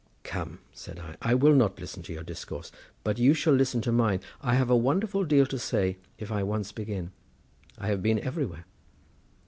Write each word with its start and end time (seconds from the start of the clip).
"Come," 0.23 0.57
said 0.73 0.97
I, 0.97 1.15
"I 1.21 1.35
will 1.35 1.53
not 1.53 1.79
listen 1.79 2.01
to 2.01 2.13
your 2.13 2.23
discourse, 2.23 2.71
but 3.03 3.19
you 3.19 3.35
shall 3.35 3.53
listen 3.53 3.81
to 3.81 3.91
mine. 3.91 4.19
I 4.41 4.55
have 4.55 4.71
a 4.71 4.75
wonderful 4.75 5.23
deal 5.25 5.45
to 5.45 5.59
say 5.59 5.97
if 6.17 6.31
I 6.31 6.41
once 6.41 6.71
begin; 6.71 7.11
I 7.77 7.89
have 7.89 8.01
been 8.01 8.17
everywhere." 8.17 8.65